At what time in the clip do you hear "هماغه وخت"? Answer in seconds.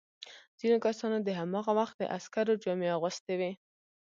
1.39-1.95